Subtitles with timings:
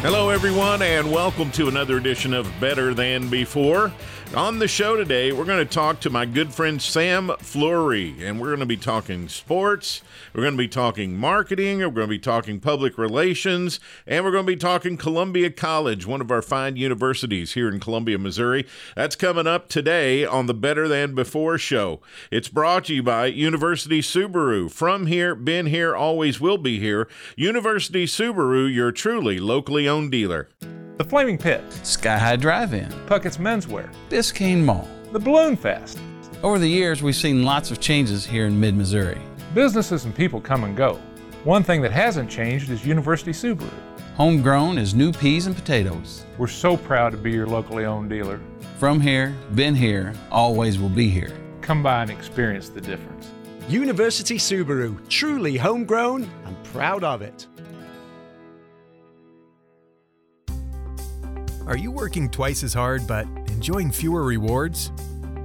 [0.00, 3.92] Hello, everyone, and welcome to another edition of Better Than Before.
[4.34, 8.38] On the show today, we're going to talk to my good friend Sam Fleury, and
[8.38, 10.02] we're going to be talking sports,
[10.34, 14.30] we're going to be talking marketing, we're going to be talking public relations, and we're
[14.30, 18.66] going to be talking Columbia College, one of our fine universities here in Columbia, Missouri.
[18.94, 22.00] That's coming up today on the Better Than Before show.
[22.30, 24.70] It's brought to you by University Subaru.
[24.70, 27.08] From here, been here, always will be here.
[27.34, 30.48] University Subaru, your truly locally owned dealer.
[30.98, 34.88] The Flaming Pit, Sky High Drive-In, Puckett's Menswear, Biscayne Mall.
[35.12, 36.00] the Balloon Fest.
[36.42, 39.20] Over the years, we've seen lots of changes here in mid-Missouri.
[39.54, 40.94] Businesses and people come and go.
[41.44, 43.70] One thing that hasn't changed is University Subaru.
[44.16, 46.24] Homegrown is new peas and potatoes.
[46.36, 48.40] We're so proud to be your locally owned dealer.
[48.76, 51.30] From here, been here, always will be here.
[51.60, 53.30] Come by and experience the difference.
[53.68, 57.46] University Subaru, truly homegrown and proud of it.
[61.68, 64.90] Are you working twice as hard but enjoying fewer rewards?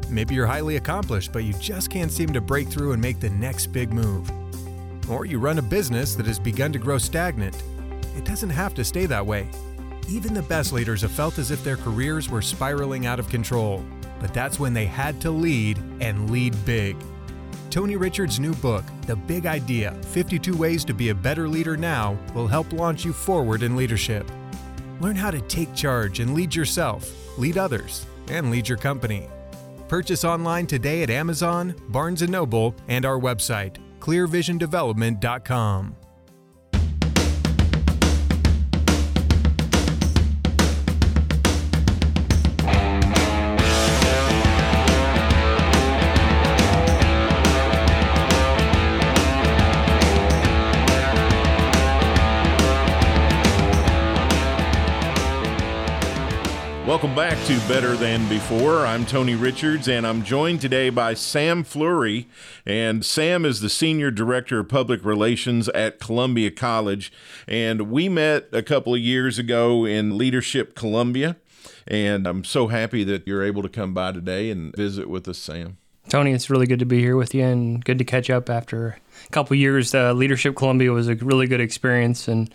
[0.09, 3.29] Maybe you're highly accomplished but you just can't seem to break through and make the
[3.31, 4.31] next big move.
[5.09, 7.61] Or you run a business that has begun to grow stagnant.
[8.15, 9.49] It doesn't have to stay that way.
[10.07, 13.83] Even the best leaders have felt as if their careers were spiraling out of control,
[14.21, 16.95] but that's when they had to lead and lead big.
[17.69, 22.17] Tony Richards' new book, The Big Idea 52 Ways to Be a Better Leader Now,
[22.33, 24.25] will help launch you forward in leadership.
[25.03, 29.27] Learn how to take charge and lead yourself, lead others, and lead your company.
[29.89, 35.95] Purchase online today at Amazon, Barnes & Noble, and our website, clearvisiondevelopment.com.
[57.03, 58.85] Welcome back to Better Than Before.
[58.85, 62.29] I'm Tony Richards, and I'm joined today by Sam Fleury.
[62.65, 67.11] And Sam is the Senior Director of Public Relations at Columbia College.
[67.45, 71.35] And we met a couple of years ago in Leadership Columbia.
[71.85, 75.39] And I'm so happy that you're able to come by today and visit with us,
[75.39, 75.79] Sam.
[76.07, 78.97] Tony, it's really good to be here with you and good to catch up after
[79.27, 79.93] a couple years.
[79.93, 82.49] Uh, Leadership Columbia was a really good experience, and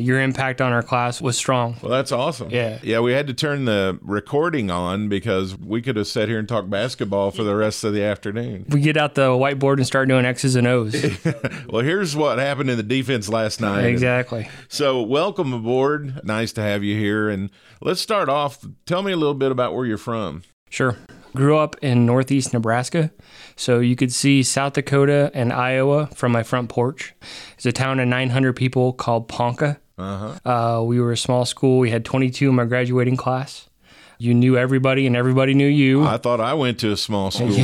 [0.00, 1.76] your impact on our class was strong.
[1.82, 2.50] Well, that's awesome.
[2.50, 2.78] Yeah.
[2.82, 6.48] Yeah, we had to turn the recording on because we could have sat here and
[6.48, 8.64] talked basketball for the rest of the afternoon.
[8.68, 10.94] We get out the whiteboard and start doing X's and O's.
[11.70, 13.84] Well, here's what happened in the defense last night.
[13.84, 14.48] exactly.
[14.68, 16.24] So, welcome aboard.
[16.24, 17.28] Nice to have you here.
[17.28, 17.50] And
[17.80, 18.64] let's start off.
[18.86, 20.42] Tell me a little bit about where you're from.
[20.68, 20.96] Sure.
[21.34, 23.12] Grew up in northeast Nebraska,
[23.54, 27.14] so you could see South Dakota and Iowa from my front porch.
[27.54, 29.78] It's a town of 900 people called Ponca.
[30.00, 30.78] Uh-huh.
[30.80, 31.78] Uh, we were a small school.
[31.78, 33.68] We had 22 in my graduating class.
[34.18, 36.04] You knew everybody, and everybody knew you.
[36.04, 37.48] I thought I went to a small school.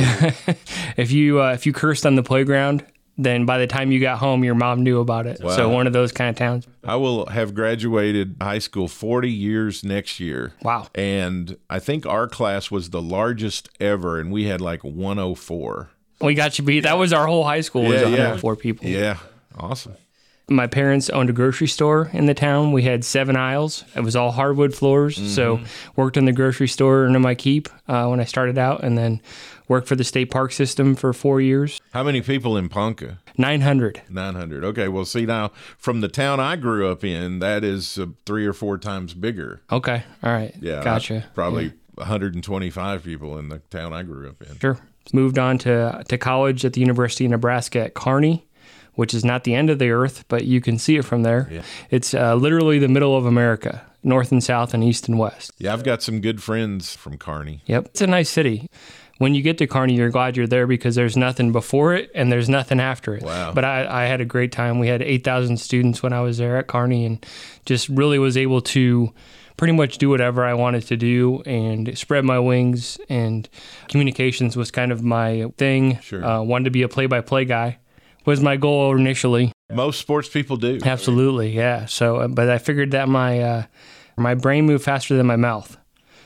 [0.97, 2.83] if you uh, if you cursed on the playground,
[3.17, 5.39] then by the time you got home, your mom knew about it.
[5.39, 6.67] So one of those kind of towns.
[6.83, 10.53] I will have graduated high school 40 years next year.
[10.61, 10.87] Wow.
[10.95, 15.89] And I think our class was the largest ever, and we had like 104.
[16.21, 16.81] We got you beat.
[16.81, 17.83] That was our whole high school.
[17.83, 18.09] Was Yeah, yeah.
[18.09, 18.87] 104 people.
[18.87, 19.17] Yeah.
[19.57, 19.95] Awesome.
[20.49, 22.71] My parents owned a grocery store in the town.
[22.71, 23.83] We had seven aisles.
[23.95, 25.17] It was all hardwood floors.
[25.33, 25.59] So
[25.95, 29.21] worked in the grocery store under my keep uh, when I started out, and then
[29.67, 31.81] worked for the state park system for four years.
[31.93, 33.19] How many people in Ponca?
[33.37, 34.01] 900.
[34.09, 34.63] 900.
[34.63, 34.87] Okay.
[34.87, 38.53] Well, see, now from the town I grew up in, that is uh, three or
[38.53, 39.61] four times bigger.
[39.71, 40.03] Okay.
[40.23, 40.55] All right.
[40.59, 40.83] Yeah.
[40.83, 41.25] Gotcha.
[41.35, 44.57] Probably 125 people in the town I grew up in.
[44.59, 44.77] Sure.
[45.13, 48.45] Moved on to, to college at the University of Nebraska at Kearney,
[48.97, 51.47] which is not the end of the earth, but you can see it from there.
[51.51, 51.61] Yeah.
[51.91, 55.51] It's uh, literally the middle of America, north and south and east and west.
[55.59, 57.61] Yeah, I've got some good friends from Kearney.
[57.67, 57.85] Yep.
[57.85, 58.67] It's a nice city.
[59.19, 62.31] When you get to Kearney, you're glad you're there because there's nothing before it and
[62.31, 63.23] there's nothing after it.
[63.23, 63.51] Wow.
[63.53, 64.79] But I, I had a great time.
[64.79, 67.23] We had 8,000 students when I was there at Kearney and
[67.65, 69.13] just really was able to
[69.57, 72.99] pretty much do whatever I wanted to do and spread my wings.
[73.09, 73.47] And
[73.89, 75.99] communications was kind of my thing.
[75.99, 76.23] Sure.
[76.23, 77.79] Uh, wanted to be a play by play guy,
[78.27, 79.51] was my goal initially.
[79.73, 80.77] Most sports people do.
[80.85, 81.85] Absolutely, yeah.
[81.87, 83.63] So, uh, but I figured that my uh,
[84.17, 85.75] my brain moved faster than my mouth.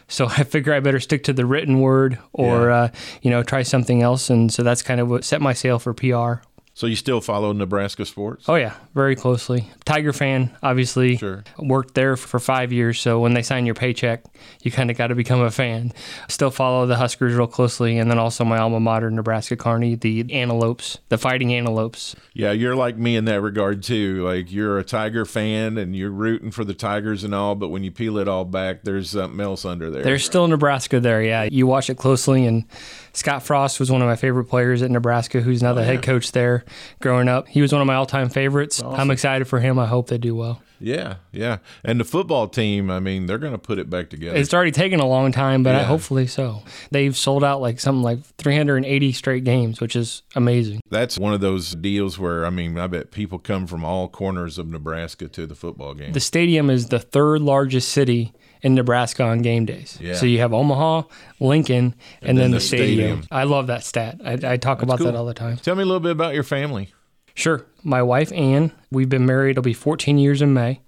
[0.10, 2.76] So I figure I better stick to the written word or Yeah.
[2.76, 2.88] uh,
[3.22, 5.94] you know try something else, and so that's kind of what set my sail for
[5.94, 6.44] PR.
[6.74, 8.48] So you still follow Nebraska sports?
[8.48, 9.70] Oh yeah, very closely.
[9.84, 11.18] Tiger fan, obviously.
[11.18, 11.44] Sure.
[11.60, 14.24] Worked there for five years, so when they sign your paycheck,
[14.62, 15.92] you kind of got to become a fan.
[16.30, 20.34] Still follow the Huskers real closely, and then also my alma mater, Nebraska Kearney, the
[20.34, 22.16] Antelopes, the Fighting Antelopes.
[22.34, 24.26] Yeah, you're like me in that regard too.
[24.26, 27.84] Like you're a Tiger fan and you're rooting for the Tigers and all, but when
[27.84, 30.04] you peel it all back, there's something else under there.
[30.04, 31.44] There's still Nebraska there, yeah.
[31.44, 32.64] You watch it closely, and
[33.14, 36.02] Scott Frost was one of my favorite players at Nebraska, who's now oh, the head
[36.02, 36.64] coach there.
[37.02, 38.82] Growing up, he was one of my all-time favorites.
[38.82, 39.78] I'm excited for him.
[39.80, 40.62] I hope they do well.
[40.80, 41.58] yeah, yeah.
[41.84, 44.38] And the football team, I mean, they're going to put it back together.
[44.38, 46.64] It's already taken a long time, but I, hopefully so.
[46.90, 50.82] They've sold out like something like 380 straight games, which is amazing.
[50.90, 54.58] That's one of those deals where I mean, I bet people come from all corners
[54.58, 56.14] of Nebraska to the football game.
[56.14, 59.98] The stadium is the third largest city in Nebraska on game days.
[60.00, 60.14] Yeah.
[60.14, 61.04] So you have Omaha,
[61.40, 62.98] Lincoln, and, then, then the, the stadium.
[62.98, 63.28] stadium.
[63.32, 64.22] I love that stat.
[64.24, 65.58] I, I talk about that all the time.
[65.58, 66.94] Tell me a little bit about your family.
[67.34, 67.66] Sure.
[67.84, 70.82] My wife, Ann, we've been married, it'll be 14 years in May.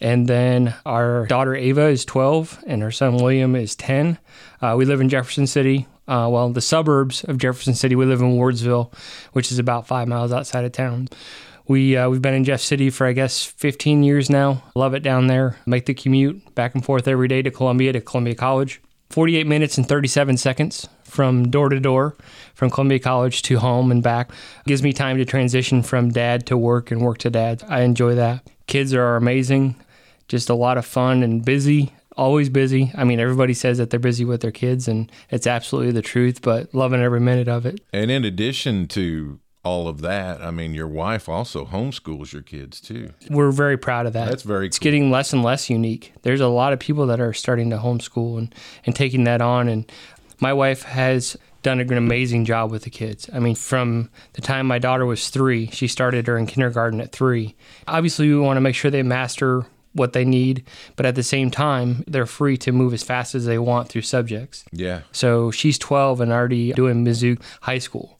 [0.00, 4.18] And then our daughter, Ava, is 12, and her son, William, is 10.
[4.60, 5.86] Uh, we live in Jefferson City.
[6.06, 8.92] Uh, well, the suburbs of Jefferson City, we live in Wardsville,
[9.32, 11.08] which is about five miles outside of town.
[11.66, 14.62] We, uh, we've been in Jeff City for, I guess, 15 years now.
[14.74, 15.56] Love it down there.
[15.66, 18.80] Make the commute back and forth every day to Columbia, to Columbia College.
[19.10, 22.16] 48 minutes and 37 seconds from door to door
[22.54, 24.30] from Columbia College to home and back.
[24.66, 27.62] Gives me time to transition from dad to work and work to dad.
[27.68, 28.48] I enjoy that.
[28.66, 29.76] Kids are amazing,
[30.28, 32.90] just a lot of fun and busy, always busy.
[32.96, 36.42] I mean, everybody says that they're busy with their kids, and it's absolutely the truth,
[36.42, 37.80] but loving every minute of it.
[37.92, 42.80] And in addition to all of that, I mean, your wife also homeschools your kids
[42.80, 43.12] too.
[43.30, 44.28] We're very proud of that.
[44.28, 44.66] That's very good.
[44.66, 44.84] It's cool.
[44.84, 46.12] getting less and less unique.
[46.22, 49.68] There's a lot of people that are starting to homeschool and, and taking that on.
[49.68, 49.90] And
[50.38, 53.28] my wife has done an amazing job with the kids.
[53.32, 57.10] I mean, from the time my daughter was three, she started her in kindergarten at
[57.10, 57.56] three.
[57.88, 60.64] Obviously, we want to make sure they master what they need,
[60.96, 64.02] but at the same time, they're free to move as fast as they want through
[64.02, 64.64] subjects.
[64.72, 65.02] Yeah.
[65.12, 68.18] So she's 12 and already doing Mizzou High School.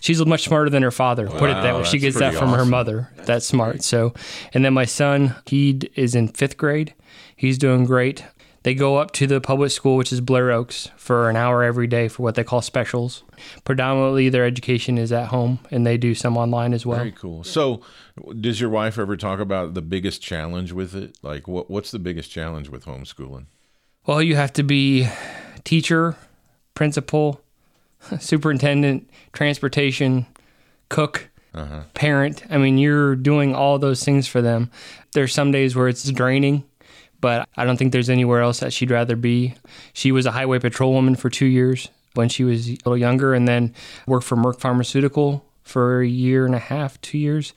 [0.00, 1.28] She's much smarter than her father.
[1.28, 1.84] put it that way.
[1.84, 3.10] She gets that from her mother.
[3.16, 3.82] That's smart.
[3.82, 4.14] So,
[4.52, 6.94] and then my son, he is in fifth grade.
[7.36, 8.24] He's doing great.
[8.64, 11.86] They go up to the public school, which is Blair Oaks, for an hour every
[11.86, 13.22] day for what they call specials.
[13.64, 16.96] Predominantly, their education is at home, and they do some online as well.
[16.98, 17.44] Very cool.
[17.44, 17.82] So,
[18.40, 21.18] does your wife ever talk about the biggest challenge with it?
[21.22, 23.46] Like, what what's the biggest challenge with homeschooling?
[24.06, 25.08] Well, you have to be
[25.64, 26.16] teacher,
[26.74, 27.42] principal,
[28.20, 30.26] superintendent, transportation,
[30.88, 31.30] cook,
[31.94, 32.42] parent.
[32.50, 34.70] I mean, you're doing all those things for them.
[35.12, 36.64] There's some days where it's draining,
[37.20, 39.54] but I don't think there's anywhere else that she'd rather be.
[39.92, 43.46] She was a highway patrolwoman for two years when she was a little younger, and
[43.46, 43.74] then
[44.06, 47.54] worked for Merck Pharmaceutical for a year and a half, two years.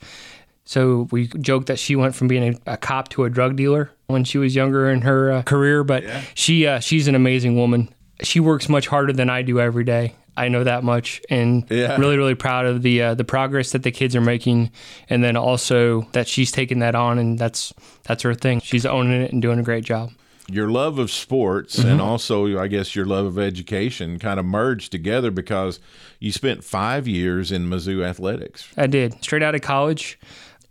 [0.64, 3.90] So we joke that she went from being a, a cop to a drug dealer
[4.06, 6.04] when she was younger in her uh, career, but
[6.34, 7.88] she uh, she's an amazing woman.
[8.22, 10.14] She works much harder than I do every day.
[10.38, 11.96] I know that much, and Yeah.
[11.98, 14.70] really, really proud of the uh, the progress that the kids are making,
[15.10, 17.72] and then also that she's taking that on, and that's
[18.04, 18.60] that's her thing.
[18.60, 20.10] She's owning it and doing a great job.
[20.50, 21.88] Your love of sports Mm-hmm.
[21.88, 25.78] and also, I guess, your love of education kind of merged together because
[26.20, 28.66] you spent five years in Mizzou athletics.
[28.76, 29.22] I did.
[29.22, 30.18] Straight out of college,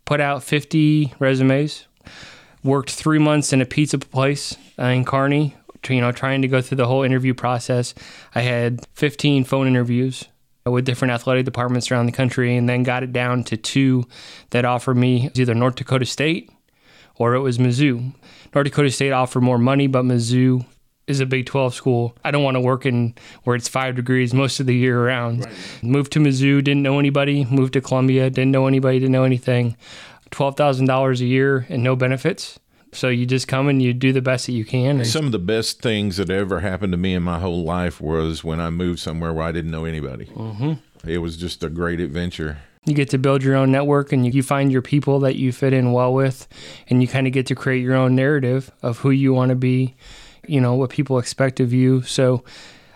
[0.06, 1.86] put out 50 resumes,
[2.64, 5.56] worked three months in a pizza place in Kearney,
[5.90, 7.94] you know, trying to go through the whole interview process.
[8.36, 10.26] I had 15 phone interviews
[10.66, 14.06] with different athletic departments around the country and then got it down to two
[14.50, 16.52] that offered me either North Dakota State
[17.16, 18.14] or it was Mizzou.
[18.54, 20.66] North Dakota State offered more money, but Mizzou
[21.08, 22.18] is a Big 12 school.
[22.24, 25.48] I don't want to work in where it's five degrees most of the year around.
[25.82, 27.46] Moved to Mizzou, didn't know anybody.
[27.46, 29.78] Moved to Columbia, didn't know anybody, didn't know anything.
[30.32, 32.60] $12,000 a year and no benefits.
[32.94, 34.98] So you just come and you do the best that you can.
[34.98, 38.00] And Some of the best things that ever happened to me in my whole life
[38.02, 40.26] was when I moved somewhere where I didn't know anybody.
[40.26, 40.74] Mm-hmm.
[41.10, 42.60] It was just a great adventure.
[42.86, 45.52] you get to build your own network and you, you find your people that you
[45.52, 46.48] fit in well with.
[46.90, 49.56] And you kind of get to create your own narrative of who you want to
[49.56, 49.96] be,
[50.48, 52.02] you know, what people expect of you.
[52.04, 52.44] So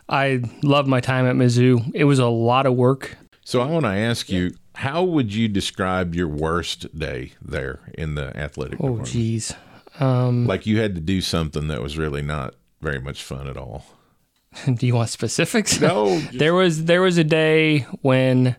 [0.10, 1.92] I love my time at Mizzou.
[1.94, 3.18] It was a lot of work.
[3.44, 8.16] So I want to ask you, how would you describe your worst day there in
[8.16, 9.08] the athletic Oh, department?
[9.10, 9.54] geez.
[10.02, 13.56] Um, Like you had to do something that was really not very much fun at
[13.58, 13.86] all.
[14.74, 15.80] do you want specifics?
[15.80, 18.56] No, there was there was a day when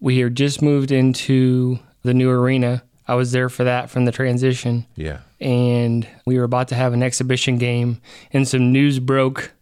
[0.00, 2.82] we had just moved into the new arena.
[3.06, 4.86] I was there for that from the transition.
[4.96, 5.18] Yeah.
[5.40, 8.00] And we were about to have an exhibition game,
[8.32, 9.52] and some news broke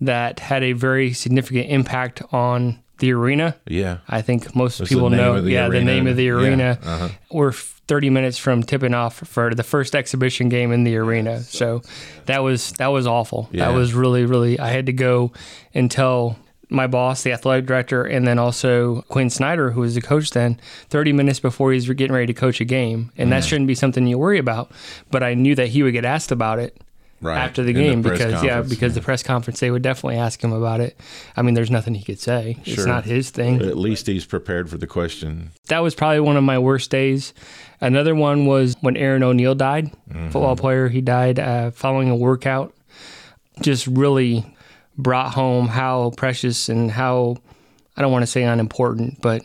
[0.00, 3.56] that had a very significant impact on the arena.
[3.66, 3.98] Yeah.
[4.08, 5.40] I think most What's people know.
[5.42, 6.78] the yeah, the name of the Yeah, arena.
[6.82, 7.08] uh-huh.
[7.32, 11.40] We're 30 minutes from tipping off for the first exhibition game in the arena.
[11.40, 11.82] So
[12.26, 13.48] that was that was awful.
[13.52, 13.66] Yeah.
[13.68, 14.58] That was really really.
[14.58, 15.32] I had to go
[15.74, 16.38] and tell
[16.70, 20.58] my boss, the athletic director, and then also Quin Snyder, who was the coach then,
[20.88, 24.06] 30 minutes before he's getting ready to coach a game, and that shouldn't be something
[24.06, 24.70] you worry about.
[25.10, 26.74] But I knew that he would get asked about it
[27.22, 27.38] Right.
[27.38, 30.42] after the In game press because yeah because the press conference they would definitely ask
[30.42, 30.98] him about it.
[31.36, 32.58] I mean there's nothing he could say.
[32.64, 32.74] Sure.
[32.74, 33.58] it's not his thing.
[33.58, 35.52] But at least he's prepared for the question.
[35.68, 37.32] that was probably one of my worst days.
[37.80, 39.92] Another one was when Aaron O'Neal died
[40.30, 40.88] football player.
[40.88, 42.74] He died uh, following a workout.
[43.60, 44.44] Just really
[44.98, 47.36] brought home how precious and how
[47.96, 49.42] i don't want to say unimportant but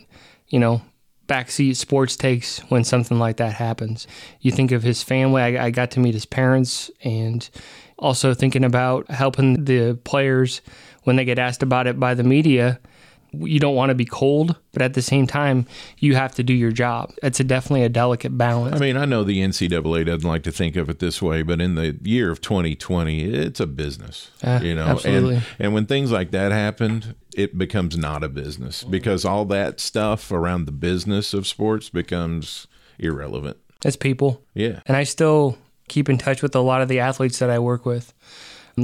[0.48, 0.82] you know
[1.28, 4.06] backseat sports takes when something like that happens.
[4.40, 5.42] You think of his family.
[5.42, 7.48] I, I got to meet his parents and
[7.98, 10.60] also thinking about helping the players
[11.04, 12.80] when they get asked about it by the media.
[13.32, 15.66] You don't want to be cold, but at the same time,
[15.98, 17.12] you have to do your job.
[17.22, 18.76] It's a definitely a delicate balance.
[18.76, 21.60] I mean, I know the NCAA doesn't like to think of it this way, but
[21.60, 24.30] in the year of 2020, it's a business.
[24.42, 25.36] Yeah, you know, absolutely.
[25.36, 29.80] and and when things like that happened, it becomes not a business because all that
[29.80, 32.66] stuff around the business of sports becomes
[32.98, 33.56] irrelevant.
[33.84, 34.42] it's people.
[34.54, 34.80] Yeah.
[34.86, 35.56] And I still
[35.88, 38.12] keep in touch with a lot of the athletes that I work with.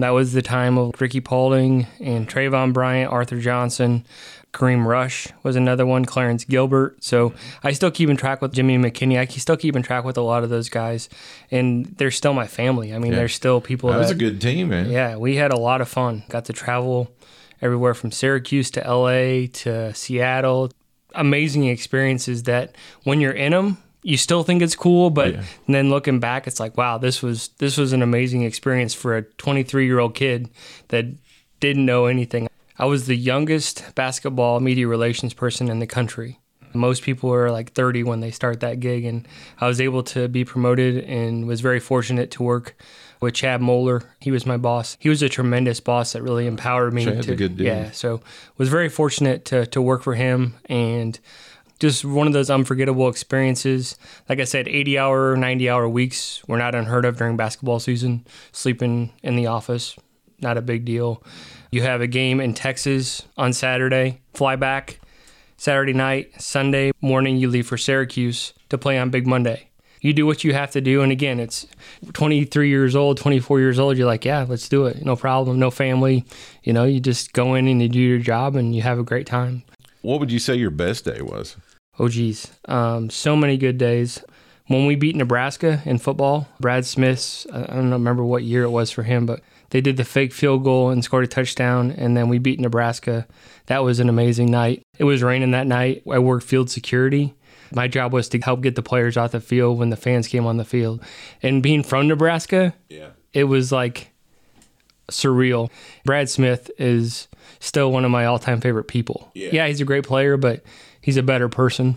[0.01, 4.05] That was the time of Ricky Paulding and Travon Bryant, Arthur Johnson,
[4.53, 7.03] Kareem Rush was another one, Clarence Gilbert.
[7.03, 7.35] So
[7.65, 9.19] I still keep in track with Jimmy McKinney.
[9.19, 11.09] I still keep in track with a lot of those guys,
[11.51, 12.95] and they're still my family.
[12.95, 13.19] I mean, Yeah.
[13.19, 14.91] they're still people That that was a good team, man.
[14.91, 16.23] yeah, we had a lot of fun.
[16.29, 17.11] Got to travel
[17.61, 20.71] everywhere from Syracuse to LA to Seattle.
[21.17, 25.43] Amazing experiences that when you're in them, you still think it's cool, but Yeah.
[25.67, 29.23] then looking back, it's like, wow, this was this was an amazing experience for a
[29.23, 30.51] 23 year old kid
[30.89, 31.07] that
[31.59, 32.47] didn't know anything.
[32.79, 36.39] I was the youngest basketball media relations person in the country.
[36.75, 39.27] Most people are like 30 when they start that gig, and
[39.61, 42.77] I was able to be promoted and was very fortunate to work
[43.21, 44.03] with Chad Moller.
[44.21, 44.97] He was my boss.
[44.99, 47.05] He was a tremendous boss that really empowered me.
[47.05, 47.67] Chad's to, a good dude.
[47.69, 48.21] Yeah, so
[48.59, 51.19] was very fortunate to to work for him and
[51.79, 53.97] just one of those unforgettable experiences.
[54.29, 58.27] Like I said, 80 hour, 90 hour weeks were not unheard of during basketball season.
[58.53, 59.97] Sleeping in the office,
[60.41, 61.23] not a big deal.
[61.71, 65.01] You have a game in Texas on Saturday, fly back
[65.57, 69.69] Saturday night, Sunday morning, you leave for Syracuse to play on Big Monday.
[70.01, 71.01] You do what you have to do.
[71.01, 71.67] And again, it's
[72.13, 73.97] 23 years old, 24 years old.
[73.97, 75.03] You're like, yeah, let's do it.
[75.03, 75.59] No problem.
[75.59, 76.27] No family.
[76.63, 79.03] You know, you just go in and you do your job and you have a
[79.03, 79.63] great time.
[80.05, 81.57] What would you say your best day was?
[81.99, 82.51] Oh, geez.
[82.67, 84.23] Um, so many good days.
[84.67, 88.91] When we beat Nebraska in football, Brad Smith's, I don't remember what year it was
[88.91, 92.29] for him, but they did the fake field goal and scored a touchdown, and then
[92.29, 93.27] we beat Nebraska.
[93.67, 94.83] That was an amazing night.
[94.99, 96.03] It was raining that night.
[96.11, 97.35] I worked field security.
[97.75, 100.45] My job was to help get the players off the field when the fans came
[100.47, 101.03] on the field.
[101.43, 103.09] And being from Nebraska, Yeah.
[103.33, 104.11] it was like
[105.11, 105.71] surreal.
[106.05, 107.29] Brad Smith is
[107.61, 109.31] still one of my all time favorite people.
[109.35, 109.67] Yeah.
[109.67, 110.63] he's a great player, but
[111.01, 111.97] he's a better person.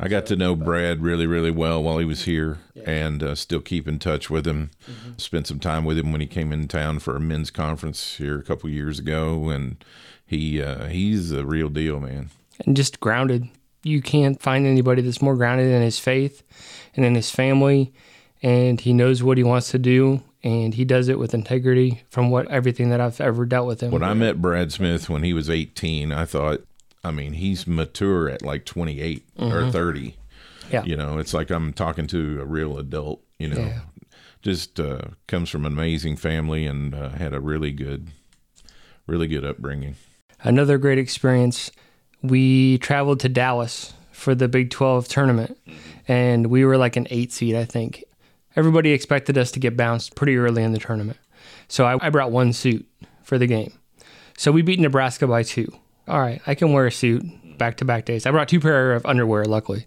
[0.00, 3.60] I got to know Brad really, really well while he was here and uh, still
[3.60, 4.70] keep in touch with him.
[4.88, 5.10] Mm-hmm.
[5.16, 8.38] Spent some time with him when he came in town for a men's conference here
[8.38, 9.48] a couple years ago.
[9.48, 9.84] And
[10.24, 12.30] he uh, he's a real deal, man.
[12.64, 13.48] and just grounded.
[13.82, 16.42] You can't find anybody that's more grounded in his faith
[16.94, 17.92] and in his family,
[18.42, 22.02] and he knows what he wants to do, and he does it with integrity.
[22.10, 25.22] From what everything that I've ever dealt with him, When I met Brad Smith when
[25.22, 26.62] he was 18, I thought,
[27.04, 30.00] I mean, he's mature at like 28 or 30.
[30.00, 30.72] Mm-hmm.
[30.72, 30.84] Yeah.
[30.84, 33.60] You know, it's like I'm talking to a real adult, you know.
[33.60, 33.80] Yeah.
[34.42, 38.08] Just uh, comes from an amazing family and uh, had a really good,
[39.06, 39.96] really good upbringing.
[40.42, 41.70] another great experience.
[42.22, 45.58] We traveled to Dallas for the Big 12 tournament,
[46.06, 48.04] and we were like an eight seed, I think.
[48.58, 51.16] Everybody expected us to get bounced pretty early in the tournament.
[51.68, 52.84] So I, I brought one suit
[53.22, 53.72] for the game.
[54.36, 55.72] So we beat Nebraska by two.
[56.08, 57.22] All right, I can wear a suit
[57.56, 58.26] back to back days.
[58.26, 59.86] I brought two pair of underwear, luckily.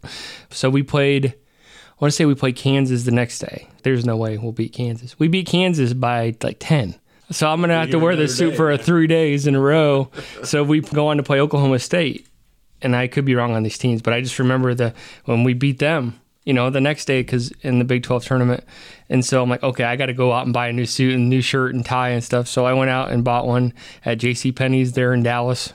[0.52, 3.68] So we played, I want to say we played Kansas the next day.
[3.84, 5.20] There's no way we'll beat Kansas.
[5.20, 6.96] We beat Kansas by like 10.
[7.30, 10.10] So I'm gonna have to wear this suit for a three days in a row.
[10.46, 12.26] So we go on to play Oklahoma State,
[12.82, 14.94] and I could be wrong on these teams, but I just remember the
[15.26, 16.21] when we beat them.
[16.44, 18.64] You know, the next day because in the Big 12 tournament,
[19.10, 21.14] and so I'm like, okay, I got to go out and buy a new suit
[21.14, 22.48] and new shirt and tie and stuff.
[22.48, 23.74] So I went out and bought one
[24.06, 24.52] at J.C.
[24.52, 25.74] Penney's there in Dallas,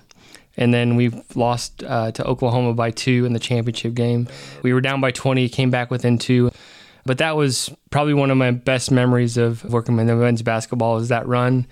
[0.56, 4.26] And then we lost uh, to Oklahoma by two in the championship game.
[4.62, 6.50] We were down by 20, came back within two.
[7.04, 10.96] But that was probably one of my best memories of working in the men's basketball
[10.96, 11.66] is that run.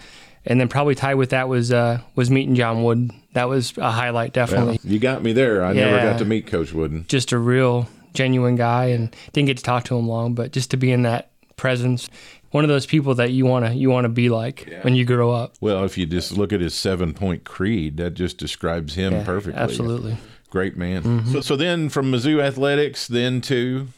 [0.47, 3.11] And then probably tied with that was uh, was meeting John Wooden.
[3.33, 4.79] That was a highlight, definitely.
[4.85, 5.65] Well, you got me there.
[5.65, 7.07] I never got to meet Coach Wooden.
[7.09, 10.71] just a real genuine guy and didn't get to talk to him long but just
[10.71, 12.09] to be in that presence
[12.55, 15.05] one of those people that you want to you want to be like when you
[15.05, 15.55] grow up.
[15.61, 19.25] Well, if you just look at his seven point creed, that just describes him Yeah,
[19.25, 19.61] perfectly.
[19.61, 20.17] absolutely.
[20.51, 21.03] Great man.
[21.03, 21.33] Mm-hmm.
[21.33, 23.89] So, so then from Mizzou Athletics, then to?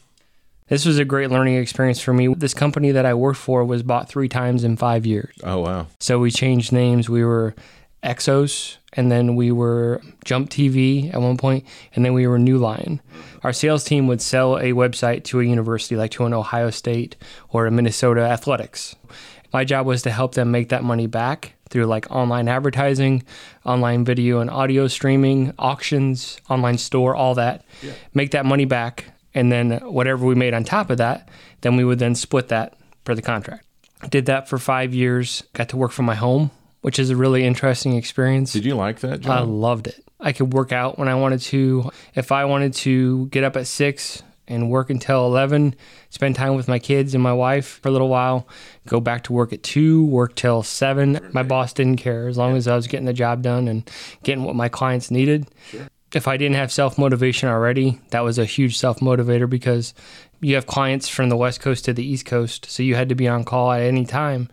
[0.69, 2.33] This was a great learning experience for me.
[2.33, 5.35] This company that i worked for was bought three times in five years.
[5.43, 7.07] Oh wow, so we changed names.
[7.07, 7.53] We were
[8.03, 12.99] XOS and then we were JumpTV at one point and then we were NeuLion
[13.43, 17.15] our sales team would sell a website to a university like to an ohio state
[17.49, 18.95] or a minnesota athletics.
[19.53, 23.23] My job was to help them make that money back through like online advertising
[23.65, 27.63] online video and audio streaming auctions online store all that.
[28.13, 31.29] Make that money back and then whatever we made on top of that
[31.61, 33.65] then we would then split that for the contract.
[34.09, 36.51] Did that for five years got to work from my home
[36.87, 40.01] which is a really interesting experience did you like that, I loved it.
[40.21, 41.91] I could work out when I wanted to.
[42.15, 45.75] If I wanted to get up at six and work until 11,
[46.11, 48.47] spend time with my kids and my wife for a little while,
[48.87, 51.19] go back to work at two, work till seven.
[51.33, 53.91] My boss didn't care as long as I was getting the job done and
[54.23, 55.45] getting what my clients needed.
[56.13, 59.93] If I didn't have self motivation already, that was a huge self motivator because
[60.39, 62.71] you have clients from the West Coast to the East Coast.
[62.71, 64.47] So you had to be on call at any time.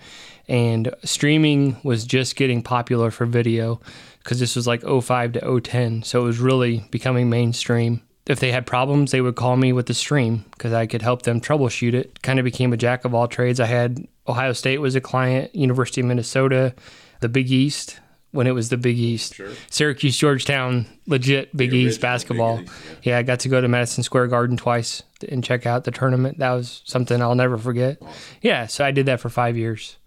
[0.49, 3.81] And streaming was just getting popular for video
[4.19, 6.03] because this was like 05 to 010.
[6.03, 8.03] So it was really becoming mainstream.
[8.27, 11.23] If they had problems, they would call me with the stream because I could help
[11.23, 12.23] them troubleshoot it.
[12.23, 13.61] Kind of became a jack of all trades.
[13.61, 16.75] I had Ohio State was a client, University of Minnesota,
[17.21, 19.41] the Big East when it was the Big East.
[19.71, 22.63] Syracuse, Georgetown, legit Big East basketball.
[23.03, 26.39] yeah, I got to go to Madison Square Garden twice and check out the tournament.
[26.39, 28.03] That was something I'll never forget.
[28.43, 29.99] Yeah, so I did that for five years.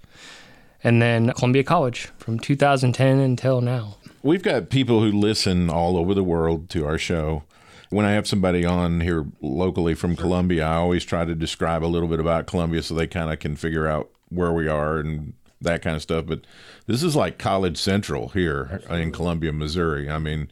[0.87, 3.97] And then Columbia College from 2010 until now.
[4.23, 7.43] We've got people who listen all over the world to our show.
[7.89, 11.91] When I have somebody on here locally from Columbia, I always try to describe a
[11.91, 15.33] little bit about Columbia so they kind of can figure out where we are and
[15.59, 16.25] that kind of stuff.
[16.25, 16.47] But
[16.85, 20.09] this is like College Central here in Columbia, Missouri.
[20.09, 20.49] I mean,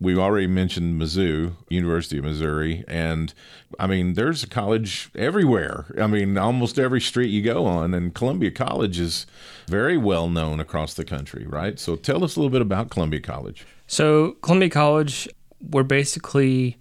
[0.00, 3.32] we've already mentioned Mizzou, University of Missouri, and
[3.78, 5.86] I mean, there's a college everywhere.
[6.00, 9.26] I mean, almost every street you go on, and Columbia College is
[9.66, 11.78] very well known across the country, right?
[11.78, 13.66] So tell us a little bit about Columbia College.
[13.86, 15.28] So, Columbia College,
[15.60, 16.76] we're basically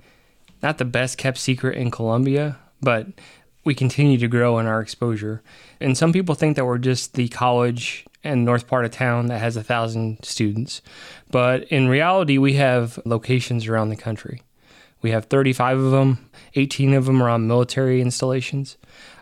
[0.62, 3.08] not the best kept secret in Columbia, but
[3.65, 5.41] we continue to grow in our exposure.
[5.80, 9.40] And some people think that we're just the college in north part of town that
[9.40, 10.82] has a thousand students.
[11.32, 14.42] But in reality, we have locations around the country.
[15.02, 18.78] We have 35 of them, 18 of them are on military installations,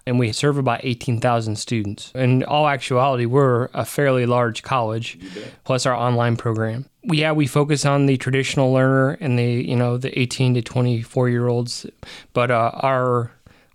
[0.05, 2.11] and we serve about 18,000 students.
[2.13, 5.17] In all actuality, we're a fairly large college,
[5.63, 6.85] plus our online program.
[7.03, 11.29] Yeah, we focus on the traditional learner and the you know the 18 to 24
[11.29, 11.87] year olds,
[12.33, 13.31] but uh, our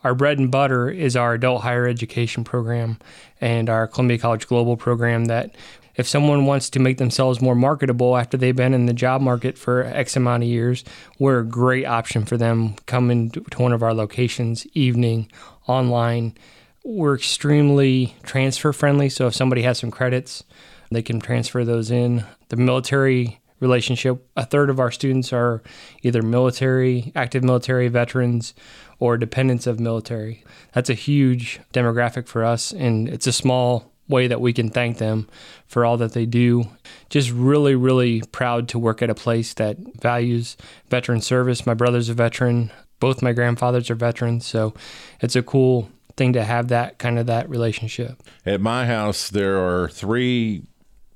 [0.07, 2.97] our bread and butter is our adult higher education program
[3.41, 5.57] and our Columbia College Global program that
[5.97, 9.59] if someone wants to make themselves more marketable after they've been in the job market
[9.59, 10.85] for X amount of years,
[11.19, 12.77] we're a great option for them.
[12.87, 15.29] Coming to one of our locations, evening,
[15.67, 16.37] online.
[16.85, 19.09] We're extremely transfer friendly.
[19.09, 20.45] So if somebody has some credits,
[20.93, 22.25] they can transfer those in.
[22.51, 25.63] The military relationship, a third of our students are
[26.03, 28.55] either military, active military veterans,
[28.99, 30.45] or dependents of military.
[30.73, 34.99] That's a huge demographic for us, and it's a small way that we can thank
[34.99, 35.29] them
[35.67, 36.65] for all that they do.
[37.11, 40.57] Just really, really proud to work at a place that values
[40.89, 41.67] veteran service.
[41.67, 44.75] My brother's a veteran, both my grandfathers are veterans, so
[45.21, 48.23] it's a cool thing to have that kind of that relationship.
[48.47, 50.63] At my house, there are three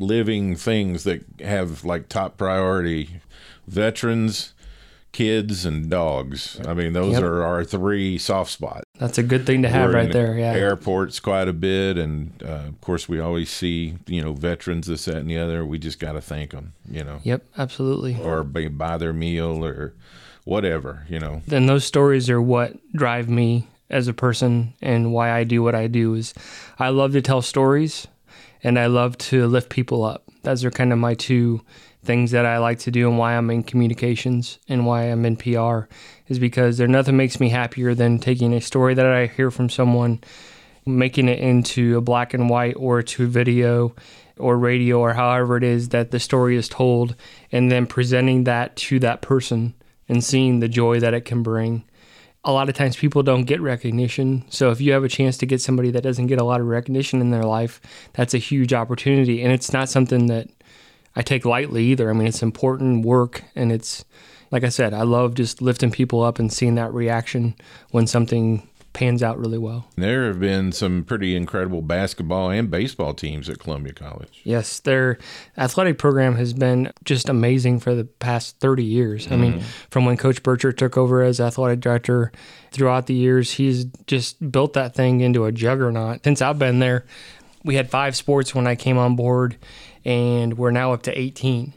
[0.00, 3.20] living things that have like top priority
[3.68, 4.52] veterans,
[5.12, 6.60] kids, and dogs.
[6.66, 7.22] I mean, those Yep.
[7.22, 8.82] are our three soft spots.
[8.98, 10.36] That's a good thing to have We're right there.
[10.38, 10.52] Yeah.
[10.52, 15.04] Airports quite a bit, and uh, of course we always see you know veterans this,
[15.04, 15.64] that, and the other.
[15.64, 18.16] We just got to thank them, you know, Yep, absolutely.
[18.22, 19.94] or buy, buy their meal or
[20.44, 21.42] whatever, you know.
[21.46, 25.74] then those stories are what drive me as a person and why I do what
[25.74, 26.32] I do is
[26.78, 28.06] I love to tell stories
[28.62, 30.24] and I love to lift people up.
[30.42, 31.62] Those are kind of my two
[32.02, 35.36] things that I like to do and why I'm in communications and why I'm in
[35.36, 35.80] PR
[36.28, 39.68] is because there nothing makes me happier than taking a story that I hear from
[39.68, 40.20] someone
[40.86, 43.94] making it into a black and white or to video
[44.38, 47.14] or radio or however it is that the story is told,
[47.52, 49.74] and then presenting that to that person
[50.08, 51.84] and seeing the joy that it can bring.
[52.44, 54.44] A lot of times people don't get recognition.
[54.48, 56.66] So if you have a chance to get somebody that doesn't get a lot of
[56.66, 57.80] recognition in their life,
[58.14, 59.42] that's a huge opportunity.
[59.42, 60.48] And it's not something that
[61.14, 62.08] I take lightly either.
[62.08, 64.04] I mean, it's important work and it's
[64.50, 67.54] like I said, I love just lifting people up and seeing that reaction
[67.90, 69.86] when something pans out really well.
[69.96, 74.40] There have been some pretty incredible basketball and baseball teams at Columbia College.
[74.44, 75.18] Yes, their
[75.56, 79.24] athletic program has been just amazing for the past 30 years.
[79.24, 79.34] Mm-hmm.
[79.34, 82.32] I mean, from when Coach Burchard took over as athletic director
[82.72, 86.24] throughout the years, he's just built that thing into a juggernaut.
[86.24, 87.04] Since I've been there,
[87.64, 89.56] we had five sports when I came on board,
[90.04, 91.74] and we're now up to 18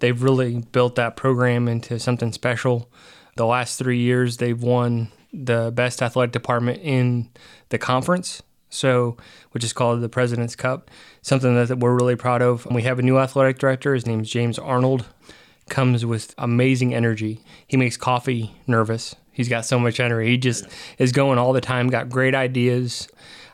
[0.00, 2.90] they've really built that program into something special.
[3.36, 7.30] The last three years, they've won the best athletic department in
[7.68, 9.16] the conference, so
[9.52, 10.90] which is called the President's Cup.
[11.22, 12.66] Something that we're really proud of.
[12.66, 13.94] We have a new athletic director.
[13.94, 15.06] His name is James Arnold.
[15.68, 17.42] Comes with amazing energy.
[17.66, 19.14] He makes coffee nervous.
[19.32, 20.30] He's got so much energy.
[20.30, 20.66] He just
[20.98, 21.88] is going all the time.
[21.88, 23.08] Got great ideas.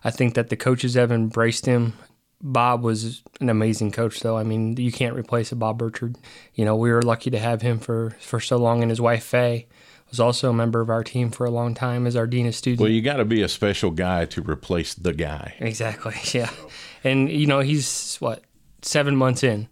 [0.04, 1.94] I think that the coaches have embraced him
[2.44, 4.36] Bob was an amazing coach, though.
[4.36, 6.16] I mean, you can't replace a Bob Burchard.
[6.54, 9.24] You know, we were lucky to have him for, for so long, and his wife
[9.24, 9.66] Faye
[10.14, 12.54] was also a member of our team for a long time as our dean of
[12.54, 12.80] students.
[12.80, 15.54] Well, you got to be a special guy to replace the guy.
[15.58, 16.14] Exactly.
[16.32, 16.50] Yeah,
[17.04, 18.42] and you know, he's what
[18.82, 19.68] seven months in.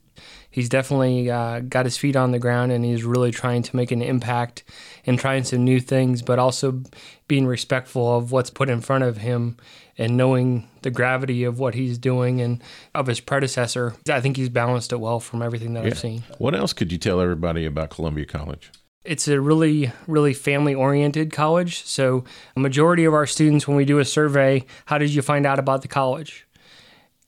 [0.51, 3.91] He's definitely uh, got his feet on the ground, and he's really trying to make
[3.91, 4.65] an impact
[5.07, 6.83] and trying some new things, but also
[7.27, 9.57] being respectful of what's put in front of him
[9.97, 12.63] and knowing the gravity of what he's doing and
[12.95, 13.95] of his predecessor.
[14.09, 15.91] I think he's balanced it well from everything that yeah.
[15.91, 16.23] I've seen.
[16.39, 18.71] What else could you tell everybody about Columbia College?
[19.05, 21.85] It's a really, really family oriented college.
[21.85, 22.25] So,
[22.57, 25.59] a majority of our students, when we do a survey, how did you find out
[25.59, 26.47] about the college?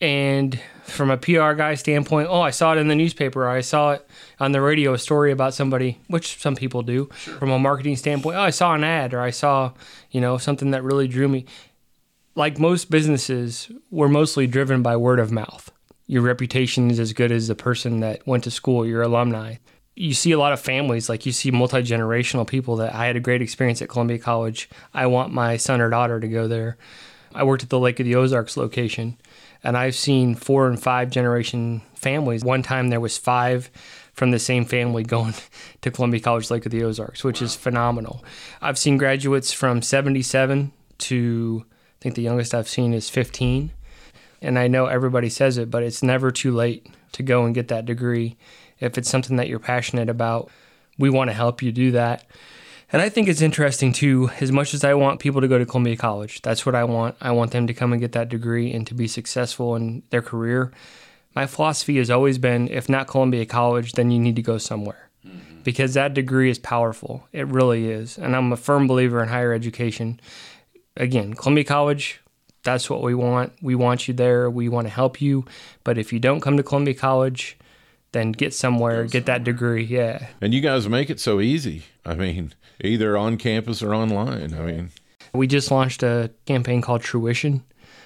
[0.01, 3.93] And from a PR guy standpoint, oh, I saw it in the newspaper, I saw
[3.93, 4.07] it
[4.39, 7.09] on the radio, a story about somebody, which some people do.
[7.17, 7.39] Sure.
[7.39, 9.73] From a marketing standpoint, oh, I saw an ad or I saw,
[10.11, 11.47] you know, something that really drew me
[12.35, 15.71] like most businesses, we're mostly driven by word of mouth.
[16.07, 19.57] Your reputation is as good as the person that went to school, your alumni.
[19.97, 23.17] You see a lot of families, like you see multi generational people that I had
[23.17, 24.69] a great experience at Columbia College.
[24.93, 26.77] I want my son or daughter to go there.
[27.35, 29.17] I worked at the Lake of the Ozarks location,
[29.63, 32.45] and I've seen four and five generation families.
[32.45, 33.71] One time there was five
[34.13, 35.35] from the same family going
[35.83, 37.45] to Columbia College Lake of the Ozarks, which wow.
[37.45, 38.25] is phenomenal.
[38.61, 43.73] I've seen graduates from 77 to I think the youngest I've seen is 15.
[44.43, 47.69] And I know everybody says it, but it's never too late to go and get
[47.69, 48.37] that degree.
[48.81, 50.51] If it's something that you're passionate about,
[50.99, 52.25] we want to help you do that.
[52.93, 55.67] And I think it's interesting too, as much as I want people to go to
[55.67, 57.17] Columbia College, that's what I want.
[57.21, 60.23] I want them to come and get that degree and to be successful in their
[60.23, 60.71] career.
[61.35, 65.11] My philosophy has always been if not Columbia College, then you need to go somewhere
[65.27, 65.63] mm-hmm.
[65.65, 67.27] because that degree is powerful.
[67.33, 68.17] It really is.
[68.17, 70.21] And I'm a firm believer in higher education
[70.97, 72.21] again, Columbia College,
[72.65, 73.53] that's what we want.
[73.63, 74.51] We want you there.
[74.51, 75.45] We want to help you.
[75.85, 77.59] But if you don't come to Columbia College,
[78.15, 79.85] then get somewhere, get that degree.
[79.85, 80.29] Yeah.
[80.41, 81.83] And you guys make it so easy.
[82.07, 84.55] I mean, either on campus or online.
[84.55, 84.91] I mean,
[85.35, 87.63] we just launched a campaign called Truition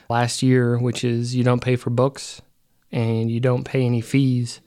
[0.08, 2.42] last year, which is you don't pay for books
[2.90, 4.60] and you don't pay any fees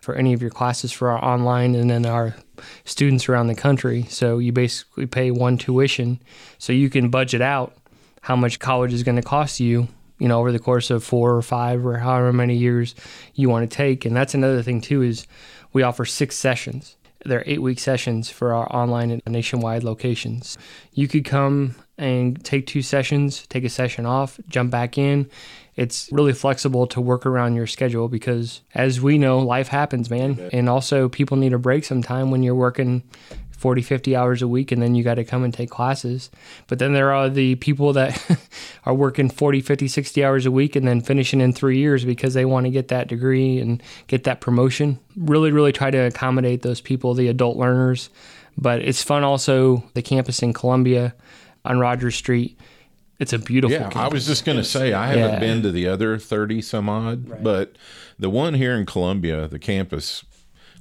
[0.00, 2.36] for any of your classes for our online and then our
[2.84, 4.04] students around the country.
[4.04, 6.20] So you basically pay one tuition.
[6.58, 7.76] So you can budget out
[8.20, 11.34] how much college is going to cost you, you know, over the course of four
[11.34, 12.94] or five or however many years
[13.34, 14.04] you want to take.
[14.04, 15.26] And that's another thing too is
[15.72, 16.96] we offer six sessions.
[17.24, 20.58] They're eight week sessions for our online and nationwide locations.
[20.92, 25.30] You could come and take two sessions, take a session off, jump back in.
[25.76, 30.38] It's really flexible to work around your schedule because, as we know, life happens, man.
[30.52, 33.02] And also, people need a break sometime when you're working
[33.64, 36.28] 40, 50 hours a week and then you got to come and take classes.
[36.66, 38.22] But then there are the people that
[38.84, 42.34] are working 40, 50, 60 hours a week and then finishing in three years because
[42.34, 44.98] they want to get that degree and get that promotion.
[45.16, 48.10] Really, really try to accommodate those people, the adult learners.
[48.58, 51.14] But it's fun also, the campus in Columbia
[51.64, 52.60] on Rogers Street.
[53.18, 53.72] It's a beautiful.
[53.72, 53.96] Yeah, campus.
[53.96, 55.40] I was just going to say I haven't yeah.
[55.40, 57.42] been to the other thirty some odd, right.
[57.42, 57.76] but
[58.18, 60.22] the one here in Columbia, the campus.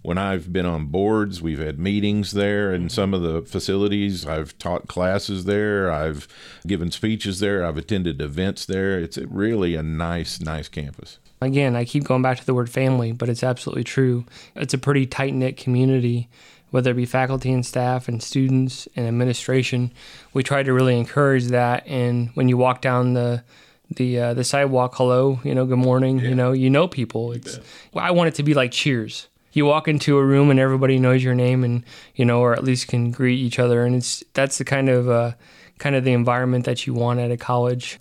[0.04, 4.26] When I've been on boards, we've had meetings there in some of the facilities.
[4.26, 5.90] I've taught classes there.
[5.90, 6.28] I've
[6.68, 7.66] given speeches there.
[7.66, 9.00] I've attended events there.
[9.00, 11.20] It's really a nice, nice campus.
[11.42, 14.26] Again, I keep going back to the word family, but it's absolutely true.
[14.56, 16.30] It's a pretty tight knit community
[16.74, 19.92] whether it be faculty and staff and students and administration.
[20.34, 21.86] We try to really encourage that.
[21.86, 23.44] And when you walk down the
[23.92, 27.32] the uh, the sidewalk hello, you know, good morning, you know, you know people.
[27.32, 27.60] It's
[27.96, 29.28] I want it to be like Cheers.
[29.54, 31.84] You walk into a room and everybody knows your name and
[32.16, 35.10] you know, or at least can greet each other, and it's that's the kind of
[35.10, 35.34] uh,
[35.78, 38.00] kind of the environment that you want at a college.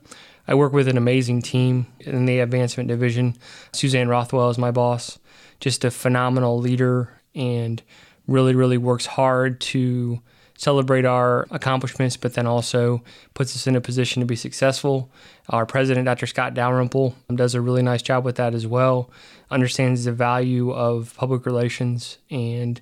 [0.48, 3.36] I work with an amazing team in the advancement division.
[3.72, 5.18] Suzanne Rothwell is my boss,
[5.60, 7.82] just a phenomenal leader and
[8.26, 10.20] really, really works hard to
[10.62, 13.02] celebrate our accomplishments, but then also
[13.34, 15.10] puts us in a position to be successful.
[15.48, 16.28] Our president, Dr.
[16.28, 19.10] Scott Dalrymple, does a really nice job with that as well,
[19.50, 22.80] understands the value of public relations and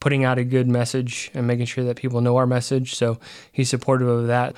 [0.00, 2.96] putting out a good message and making sure that people know our message.
[2.96, 3.20] So
[3.52, 4.56] he's supportive of that.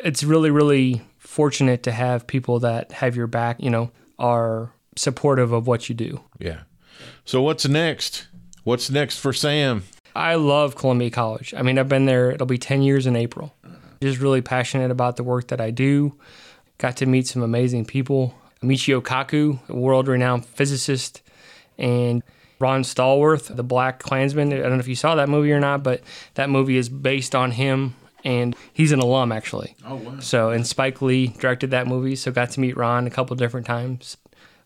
[0.00, 5.52] It's really, really fortunate to have people that have your back, you know, are supportive
[5.52, 6.20] of what you do.
[6.40, 6.62] Yeah.
[7.24, 8.26] So what's next?
[8.64, 9.84] What's next for Sam?
[10.14, 11.54] I love Columbia College.
[11.54, 13.54] I mean, I've been there, it'll be 10 years in April.
[14.00, 16.14] Just really passionate about the work that I do.
[16.78, 18.34] Got to meet some amazing people.
[18.62, 21.22] Michio Kaku, a world renowned physicist,
[21.78, 22.22] and
[22.58, 24.52] Ron Stallworth, the Black Klansman.
[24.52, 26.02] I don't know if you saw that movie or not, but
[26.34, 29.76] that movie is based on him, and he's an alum actually.
[29.84, 30.18] Oh wow.
[30.20, 33.66] So, and Spike Lee directed that movie, so got to meet Ron a couple different
[33.66, 34.16] times.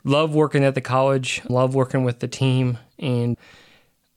[0.04, 3.36] Love working at the college, love working with the team, and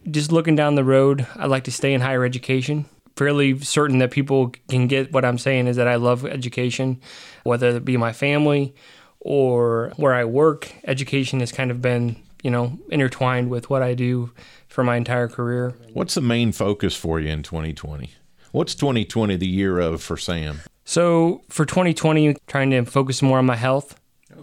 [0.09, 2.85] just looking down the road, I'd like to stay in higher education.
[3.15, 7.01] Fairly certain that people can get what I'm saying is that I love education,
[7.43, 8.73] whether it be my family
[9.19, 10.71] or where I work.
[10.85, 14.31] Education has kind of been, you know, intertwined with what I do
[14.67, 15.75] for my entire career.
[15.93, 18.11] What's the main focus for you in 2020?
[18.51, 20.61] What's 2020 the year of for Sam?
[20.83, 23.95] So for 2020, trying to focus more on my health.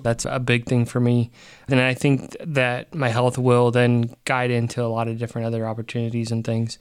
[0.03, 1.31] That's a big thing for me.
[1.69, 5.67] And I think that my health will then guide into a lot of different other
[5.67, 6.79] opportunities and things.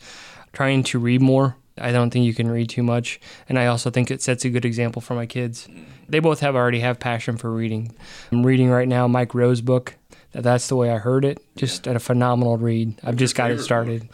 [0.54, 1.56] Trying to read more.
[1.80, 3.20] I don't think you can read too much.
[3.48, 5.67] And I also think it sets a good example for my kids.
[6.10, 7.96] They both have already have passion for reading.
[8.32, 9.96] I'm reading right now Mike Rowe's book.
[10.32, 11.39] That's the way I heard it.
[11.56, 13.00] Just a phenomenal read.
[13.04, 14.08] I've just got it started.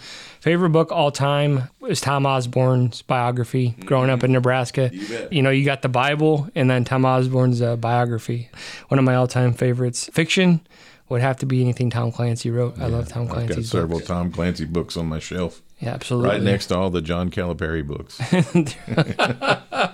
[0.43, 3.77] Favorite book all time is Tom Osborne's biography.
[3.85, 4.91] Growing up in Nebraska,
[5.31, 8.49] you, know, you got the Bible and then Tom Osborne's uh, biography.
[8.89, 10.09] One of my all-time favorites.
[10.11, 10.59] Fiction
[11.07, 12.77] would have to be anything Tom Clancy wrote.
[12.77, 13.53] I love Tom Clancy.
[13.53, 14.07] I've got several books.
[14.07, 16.31] Tom Clancy books on my shelf, Yeah, absolutely.
[16.31, 18.19] right next to all the John Calipari books.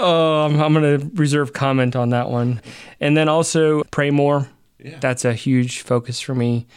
[0.00, 2.60] Oh, I'm, I'm going to reserve comment on that one.
[3.00, 4.48] And then also pray more.
[4.78, 4.98] Yeah.
[5.00, 6.68] That's a huge focus for me.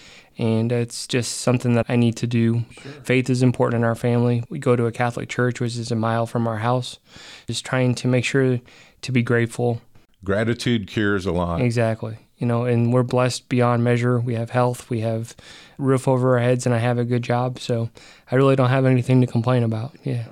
[0.41, 2.61] And it's just something that I need to do.
[3.03, 4.43] Faith is important in our family.
[4.49, 6.97] We go to a Catholic church, which is a mile from our house.
[7.45, 8.59] Just trying to make sure
[9.03, 9.83] to be grateful.
[10.23, 11.61] Gratitude cures a lot.
[11.61, 12.17] Exactly.
[12.37, 14.19] You know, and we're blessed beyond measure.
[14.19, 15.35] We have health, we have
[15.77, 17.59] roof over our heads, and I have a good job.
[17.59, 17.91] So
[18.31, 19.95] I really don't have anything to complain about.
[20.03, 20.25] Yeah.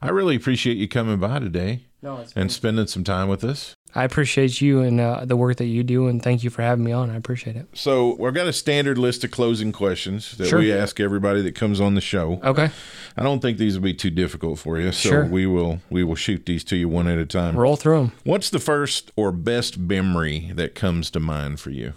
[0.00, 3.74] I really appreciate you coming by today No, it's and spending some time with us.
[3.94, 6.84] I appreciate you and uh, the work that you do, and thank you for having
[6.84, 7.08] me on.
[7.08, 7.66] I appreciate it.
[7.72, 10.58] So we've got a standard list of closing questions that Sure.
[10.58, 12.38] we ask everybody that comes on the show.
[12.44, 12.70] Okay,
[13.16, 15.24] I don't think these will be too difficult for you, so Sure.
[15.24, 17.56] we will we will shoot these to you one at a time.
[17.56, 18.12] roll through them.
[18.24, 21.94] What's the first or best memory that comes to mind for you?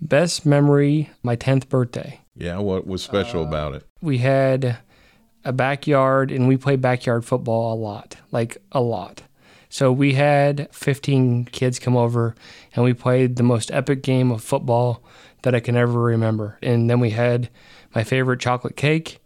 [0.00, 2.20] Best memory, my 10th birthday.
[2.34, 3.84] Yeah, what was special about it?
[4.00, 4.78] We had
[5.44, 9.22] a backyard and we played backyard football a lot, like a lot.
[9.72, 12.34] So we had 15 kids come over
[12.74, 15.02] and we played the most epic game of football
[15.44, 16.58] that I can ever remember.
[16.62, 17.48] And then we had
[17.94, 19.20] my favorite chocolate cake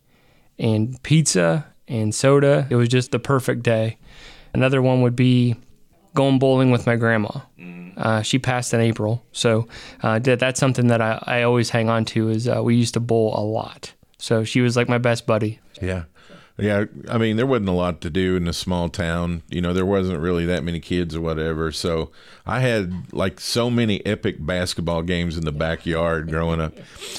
[0.56, 2.68] and pizza and soda.
[2.70, 3.98] It was just the perfect day.
[4.54, 5.56] Another one would be
[6.14, 7.40] going bowling with my grandma.
[7.96, 9.66] Uh, she passed in April, so
[10.04, 12.28] uh, that's something that I, I always hang on to.
[12.28, 15.58] Is uh, we used to bowl a lot, so she was like my best buddy.
[15.82, 16.04] Yeah.
[16.58, 19.42] Yeah, I mean, there wasn't a lot to do in a small town.
[19.50, 21.70] You know, there wasn't really that many kids or whatever.
[21.70, 22.10] So
[22.46, 26.72] I had like so many epic basketball games in the backyard growing up.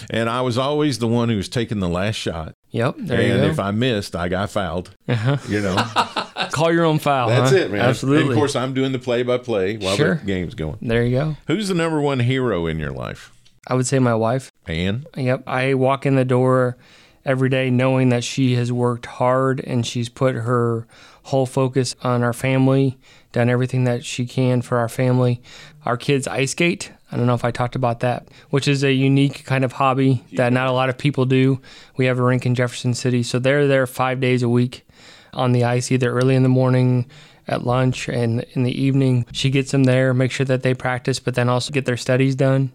[0.10, 2.54] And I was always the one who was taking the last shot.
[2.72, 3.40] Yep, there and you go.
[3.44, 3.52] Uh-huh.
[3.52, 4.96] if I missed, I got fouled.
[5.08, 5.76] You know,
[6.52, 7.30] Call your own foul.
[7.30, 7.58] that's huh?
[7.58, 7.82] it, man.
[7.82, 8.24] Absolutely.
[8.24, 10.16] And of course, I'm doing the play by play while Sure.
[10.16, 10.78] the game's going.
[10.82, 11.38] there you go.
[11.48, 13.32] Who's the number one hero in your life?
[13.68, 14.52] I would say my wife.
[14.66, 15.06] Anne?
[15.16, 15.44] Yep.
[15.46, 16.78] I walk in the door
[17.28, 20.88] every day knowing that she has worked hard and she's put her
[21.24, 22.98] whole focus on our family,
[23.34, 25.42] done everything that she can for our family.
[25.86, 26.92] Our kids ice skate.
[27.12, 30.24] I don't know if I talked about that, which is a unique kind of hobby
[30.34, 31.62] that not a lot of people do.
[31.98, 34.88] We have a rink in Jefferson City, so they're there five days a week
[35.34, 37.10] on the ice, either early in the morning,
[37.48, 39.26] at lunch, and in the evening.
[39.32, 42.36] She gets them there, make sure that they practice, but then also get their studies
[42.36, 42.72] done.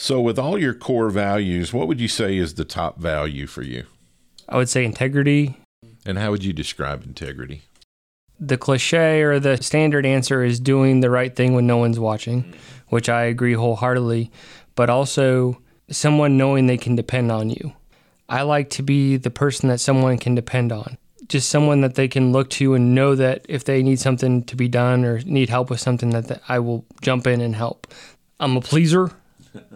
[0.00, 3.62] So, with all your core values, what would you say is the top value for
[3.62, 3.86] you?
[4.48, 5.56] I would say integrity,
[6.06, 7.62] And how would you describe integrity?
[8.38, 12.54] The cliche or the standard answer is doing the right thing when no one's watching,
[12.90, 14.30] which I agree wholeheartedly,
[14.76, 17.72] but also someone knowing they can depend on you.
[18.28, 20.96] I like to be the person that someone can depend on.
[21.26, 24.54] Just someone that they can look to and know that if they need something to
[24.54, 27.88] be done or need help with something, that, I will jump in and help.
[28.38, 29.10] I'm a pleaser,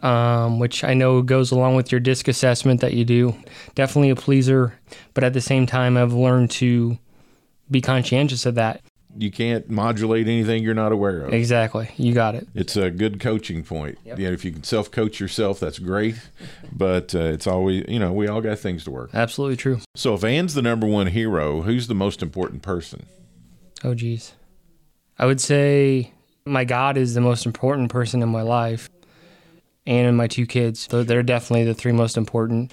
[0.03, 3.35] um, which I know goes along with your disc assessment that you do.
[3.75, 4.79] Definitely a pleaser,
[5.15, 6.99] but at the same time, I've learned to
[7.71, 8.83] be conscientious of that.
[9.17, 11.35] You can't modulate anything you're not aware of.
[11.35, 11.91] Exactly.
[11.99, 12.49] You got it.
[12.55, 13.99] It's a good coaching point.
[14.05, 16.17] Yeah, if you can self coach yourself, that's great.
[16.75, 19.11] But uh, it's always, you know, we all got things to work.
[19.13, 19.81] Absolutely true.
[19.95, 23.05] So if Ann's the number one hero, who's the most important person?
[23.85, 24.33] Oh, geez.
[25.19, 26.13] I would say
[26.47, 28.89] my God is the most important person in my life,
[29.87, 30.87] and my two kids.
[30.87, 32.73] They're definitely the three most important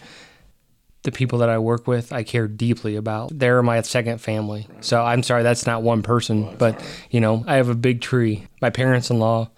[1.03, 3.31] the people that I work with, I care deeply about.
[3.37, 4.67] They're my second family.
[4.81, 8.47] So I'm sorry, that's not one person, but you know, I have a big tree.
[8.61, 9.49] My parents in law,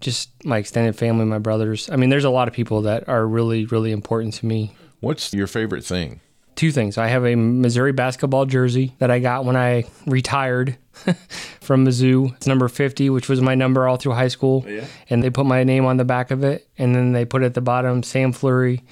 [0.00, 1.88] just my extended family, my brothers.
[1.90, 4.76] I mean, there's a lot of people that are really, really important to me.
[5.00, 6.20] What's your favorite thing?
[6.54, 6.98] Two things.
[6.98, 10.76] I have a Missouri basketball jersey that I got when I retired
[11.60, 12.34] from Mizzou.
[12.36, 14.64] It's number 50, which was my number all through high school.
[14.68, 14.84] Yeah.
[15.10, 16.68] And they put my name on the back of it.
[16.78, 18.82] And then they put at the bottom Sam Fleury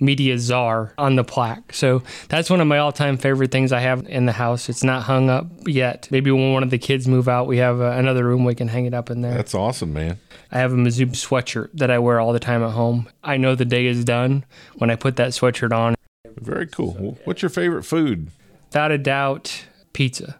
[0.00, 1.72] media czar on the plaque.
[1.72, 4.68] So that's one of my all time favorite things I have in the house.
[4.68, 6.08] It's not hung up yet.
[6.10, 8.68] Maybe when one of the kids move out, we have uh, another room we can
[8.68, 9.34] hang it up in there.
[9.34, 10.18] That's awesome, man.
[10.50, 13.08] I have a Mizzou sweatshirt that I wear all the time at home.
[13.22, 14.44] I know the day is done
[14.76, 15.94] when I put that sweatshirt on.
[16.40, 17.18] Very cool.
[17.24, 18.30] What's your favorite food?
[18.68, 20.38] Without a doubt, pizza.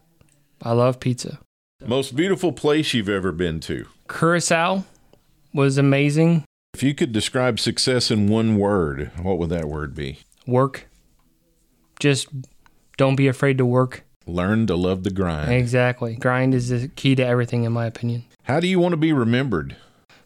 [0.62, 1.38] I love pizza.
[1.84, 3.86] Most beautiful place you've ever been to?
[4.08, 4.84] Curacao
[5.54, 6.44] was amazing.
[6.74, 10.18] If you could describe success in one word, what would that word be?
[10.46, 10.88] Work.
[12.00, 12.28] Just
[12.96, 14.04] don't be afraid to work.
[14.26, 15.52] Learn to love the grind.
[15.52, 16.16] Exactly.
[16.16, 18.24] Grind is the key to everything, in my opinion.
[18.42, 19.76] How do you want to be remembered?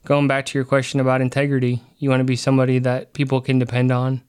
[0.05, 3.59] Going back to your question about integrity, you want to be somebody that people can
[3.61, 4.23] depend on.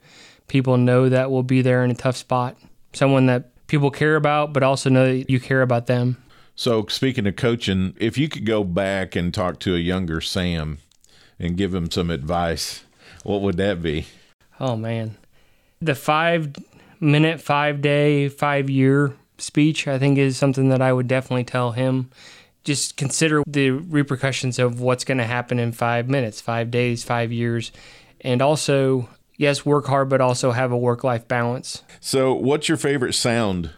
[0.47, 2.57] People know that will be there in a tough spot.
[2.93, 6.17] Someone that people care about, but also know that you care about them.
[6.55, 10.77] So, speaking of coaching, if you could go back and talk to a younger Sam
[11.39, 12.83] and give him some advice,
[13.23, 14.05] what would that be?
[14.59, 15.17] Oh man,
[15.81, 16.55] the five
[16.99, 21.71] minute, five day, five year speech I think is something that I would definitely tell
[21.71, 22.09] him.
[22.63, 27.31] Just consider the repercussions of what's going to happen in five minutes, five days, five
[27.31, 27.73] years,
[28.21, 31.83] and also yes, work hard, but also have a work life balance.
[31.99, 33.71] So, what's your favorite sound?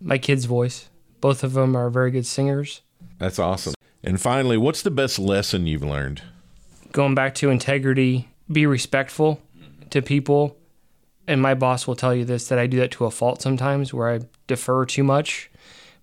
[0.00, 0.88] My kid's voice.
[1.20, 2.82] Both of them are very good singers.
[3.18, 3.74] That's awesome.
[4.02, 6.22] And finally, what's the best lesson you've learned?
[6.92, 9.40] going back to integrity, be respectful
[9.90, 10.56] to people.
[11.26, 13.92] And my boss will tell you this that I do that to a fault sometimes
[13.92, 15.50] where I defer too much,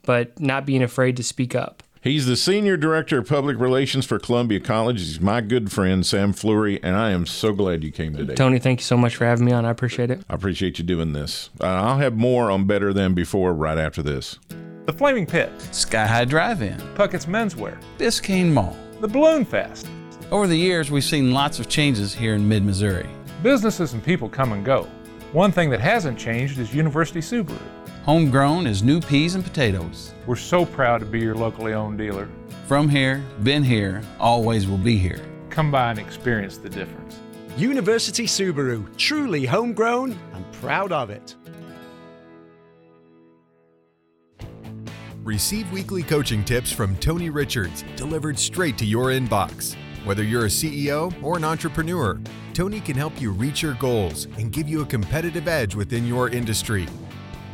[0.04, 1.84] but not being afraid to speak up.
[2.02, 5.00] He's the Senior Director of Public Relations for Columbia College.
[5.00, 8.36] He's my good friend, Sam Fleury, and I am so glad you came today.
[8.36, 9.66] Tony, thank you so much for having me on.
[9.66, 10.22] I appreciate it.
[10.30, 11.50] I appreciate you doing this.
[11.60, 14.40] Uh, I'll have more on Better Than Before right after this.
[14.86, 19.86] The Flaming Pit, Sky High Drive In, Puckett's Menswear, Biscayne Mall, the Balloon Fest.
[20.32, 23.10] Over the years, we've seen lots of changes here in mid Missouri.
[23.44, 24.88] Businesses and people come and go.
[25.34, 27.60] One thing that hasn't changed is University Subaru.
[28.10, 30.15] Homegrown is new peas and potatoes.
[30.26, 32.28] We're so proud to be your locally owned dealer.
[32.65, 35.24] From here, been here, always will be here.
[35.52, 37.19] Come by and experience the difference.
[37.56, 41.36] University Subaru, truly homegrown and proud of it.
[45.24, 49.76] Receive weekly coaching tips from Tony Richards delivered straight to your inbox.
[50.04, 52.19] Whether you're a CEO or an entrepreneur,
[52.56, 56.30] Tony can help you reach your goals and give you a competitive edge within your
[56.30, 56.88] industry.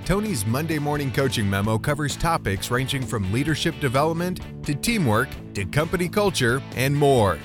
[0.05, 6.07] Tony's Monday morning coaching memo covers topics ranging from leadership development to teamwork to company
[6.07, 7.39] culture and more.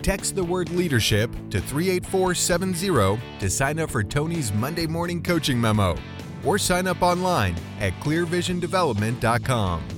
[0.00, 5.96] Text the word leadership to 38470 to sign up for Tony's Monday morning coaching memo
[6.44, 9.93] or sign up online at clearvisiondevelopment.com.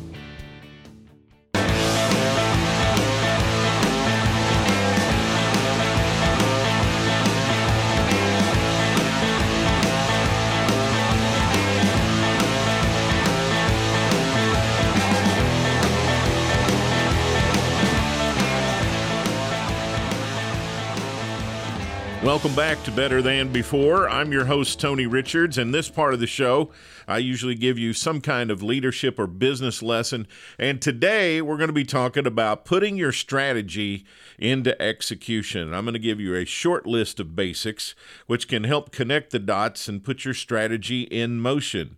[22.26, 24.08] Welcome back to Better Than Before.
[24.10, 25.58] I'm your host, Tony Richards.
[25.58, 26.72] and this part of the show,
[27.06, 30.26] I usually give you some kind of leadership or business lesson.
[30.58, 34.04] And today we're going to be talking about putting your strategy
[34.40, 35.72] into execution.
[35.72, 37.94] I'm going to give you a short list of basics
[38.26, 41.96] which can help connect the dots and put your strategy in motion.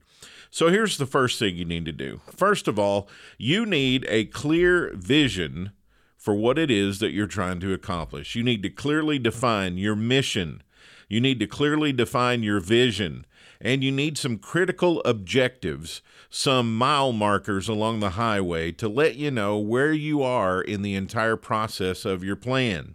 [0.51, 2.20] So here's the first thing you need to do.
[2.37, 3.09] First of all,
[3.39, 5.72] you need a clear vision
[6.19, 8.35] for what it is that you're trying to accomplish.
[8.35, 10.62] You need to clearly define your mission.
[11.09, 13.25] You need to clearly define your vision.
[13.61, 19.31] And you need some critical objectives, some mile markers along the highway to let you
[19.31, 22.95] know where you are in the entire process of your plan.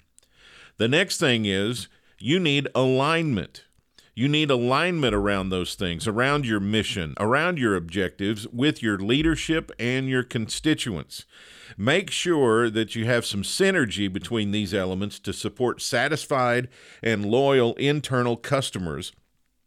[0.78, 1.88] The next thing is
[2.20, 3.64] you need alignment.
[4.16, 9.72] You need alignment around those things, around your mission, around your objectives with your leadership
[9.80, 11.26] and your constituents.
[11.78, 16.70] Make sure that you have some synergy between these elements to support satisfied
[17.02, 19.12] and loyal internal customers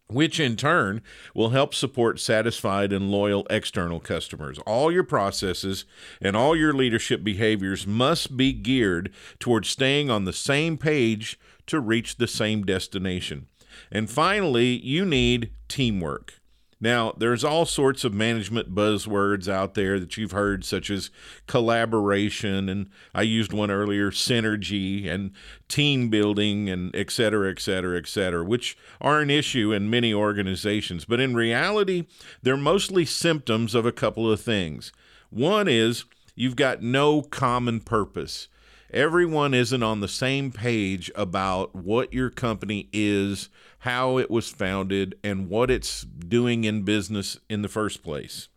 [0.09, 1.03] which in turn
[1.35, 4.59] will help support satisfied and loyal external customers.
[4.61, 5.85] All your processes
[6.21, 11.81] and all your leadership behaviors must be geared towards staying on the same page to
[11.81, 13.49] reach the same destination.
[13.91, 16.35] And finally, you need teamwork.
[16.79, 21.11] Now, there's all sorts of management buzzwords out there that you've heard, such as
[21.47, 25.31] collaboration, and I used one earlier, synergy, and
[25.69, 30.13] team building, and et cetera, et cetera, et cetera, which are an issue in many
[30.13, 31.07] organizations.
[31.07, 32.05] But in reality,
[32.43, 34.93] they're mostly symptoms of a couple of things.
[35.31, 36.05] One is
[36.35, 38.49] you've got no common purpose
[38.93, 43.49] everyone isn't on the same page about what your company is,
[43.81, 48.49] how it was founded, and what it's doing in business in the first place.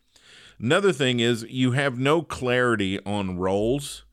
[0.59, 4.03] Another thing is you have no clarity on roles.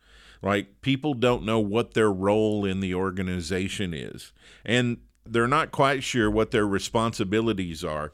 [0.42, 4.32] Like people don't know what their role in the organization is,
[4.64, 8.12] and they're not quite sure what their responsibilities are.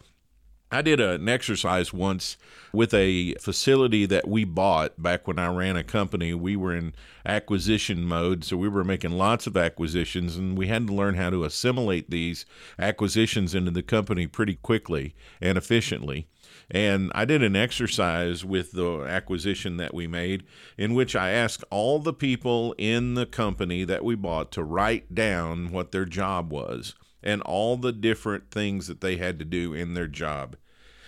[0.75, 2.39] I did an exercise once
[2.73, 6.33] with a facility that we bought back when I ran a company.
[6.33, 6.95] We were in
[7.27, 11.29] acquisition mode, so we were making lots of acquisitions, and we had to learn how
[11.29, 12.47] to assimilate these
[12.79, 16.27] acquisitions into the company pretty quickly and efficiently.
[16.71, 20.45] And I did an exercise with the acquisition that we made
[20.79, 25.15] in which I asked all the people in the company that we bought to write
[25.15, 29.75] down what their job was and all the different things that they had to do
[29.75, 30.57] in their job.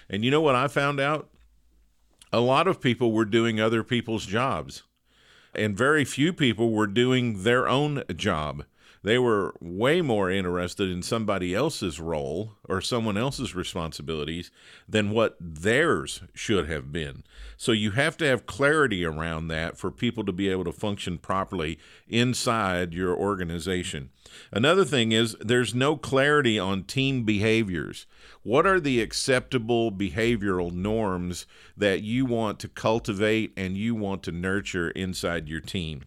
[0.08, 1.28] And you know what I found out?
[2.32, 4.82] A lot of people were doing other people's jobs,
[5.54, 8.64] and very few people were doing their own job.
[9.04, 14.50] They were way more interested in somebody else's role or someone else's responsibilities
[14.88, 17.22] than what theirs should have been.
[17.58, 21.18] So you have to have clarity around that for people to be able to function
[21.18, 21.78] properly
[22.08, 24.08] inside your organization.
[24.50, 28.06] Another thing is there's no clarity on team behaviors.
[28.44, 31.46] What are the acceptable behavioral norms
[31.78, 36.02] that you want to cultivate and you want to nurture inside your team?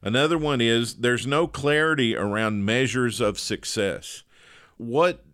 [0.00, 4.22] Another one is there's no clarity around measures of success.
[4.76, 5.24] What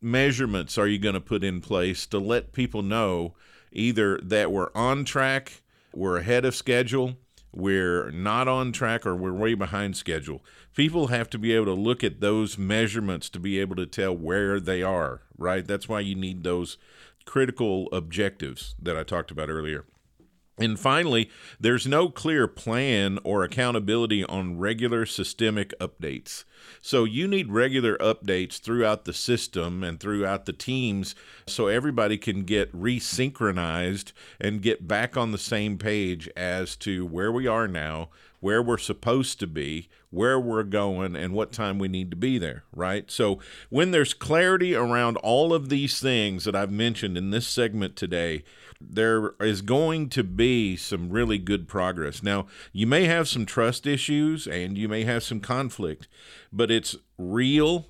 [0.00, 3.34] measurements are you going to put in place to let people know
[3.70, 7.16] either that we're on track, we're ahead of schedule,
[7.52, 10.42] we're not on track, or we're way behind schedule?
[10.74, 14.16] People have to be able to look at those measurements to be able to tell
[14.16, 15.66] where they are, right?
[15.66, 16.76] That's why you need those
[17.24, 19.84] critical objectives that I talked about earlier.
[20.60, 21.30] And finally,
[21.60, 26.44] there's no clear plan or accountability on regular systemic updates.
[26.82, 31.14] So you need regular updates throughout the system and throughout the teams
[31.46, 37.30] so everybody can get resynchronized and get back on the same page as to where
[37.30, 38.08] we are now,
[38.40, 42.38] where we're supposed to be, where we're going, and what time we need to be
[42.38, 43.10] there, right?
[43.10, 43.38] So,
[43.68, 48.44] when there's clarity around all of these things that I've mentioned in this segment today,
[48.80, 52.22] there is going to be some really good progress.
[52.22, 56.08] Now, you may have some trust issues and you may have some conflict,
[56.52, 57.88] but it's real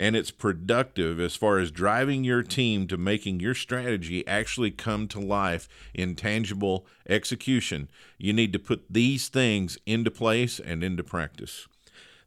[0.00, 5.06] and it's productive as far as driving your team to making your strategy actually come
[5.06, 7.86] to life in tangible execution.
[8.16, 11.68] You need to put these things into place and into practice.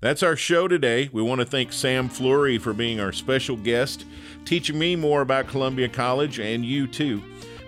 [0.01, 1.09] That's our show today.
[1.11, 4.05] We want to thank Sam Fleury for being our special guest,
[4.45, 7.23] teaching me more about Columbia College and you too.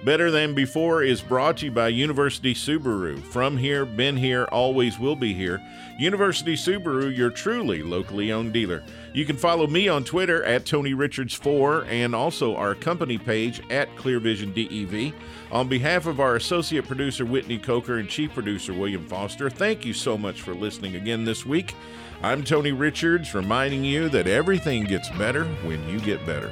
[0.06, 3.20] Better Than Before is brought to you by University Subaru.
[3.24, 5.60] From here, been here, always will be here.
[5.98, 8.84] University Subaru, your truly locally owned dealer.
[9.14, 13.96] You can follow me on Twitter at Tony Richards4 and also our company page at
[13.96, 15.20] ClearVision DEV.
[15.52, 19.94] On behalf of our associate producer Whitney Coker and chief producer William Foster, thank you
[19.94, 21.74] so much for listening again this week.
[22.22, 26.52] I'm Tony Richards, reminding you that everything gets better when you get better.